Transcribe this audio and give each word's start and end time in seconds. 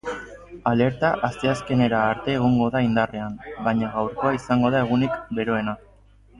Alerta 0.69 1.11
asteazkenera 1.27 1.99
arte 2.15 2.33
egongo 2.39 2.71
da 2.77 2.83
indarrean, 2.87 3.37
baina 3.69 3.93
gaurkoa 3.99 4.35
izango 4.41 4.75
da 4.77 4.85
egunik 4.89 5.25
beroena. 5.41 5.81